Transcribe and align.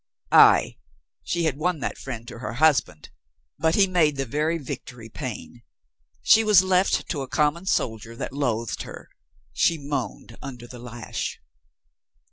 Ay, 0.31 0.77
she 1.23 1.43
had 1.43 1.57
won 1.57 1.79
that 1.79 1.95
friend 1.95 2.27
to 2.27 2.39
her 2.39 2.53
husband, 2.53 3.11
but 3.59 3.75
he 3.75 3.85
made 3.85 4.15
the 4.15 4.25
very 4.25 4.57
victory 4.57 5.09
pain. 5.09 5.61
She 6.23 6.43
was 6.43 6.63
left 6.63 7.07
to 7.09 7.21
a 7.21 7.27
common 7.27 7.67
soldier 7.67 8.15
that 8.15 8.33
loathed 8.33 8.81
her. 8.81 9.09
She 9.53 9.77
moaned 9.77 10.39
under 10.41 10.65
the 10.65 10.79
lash. 10.79 11.39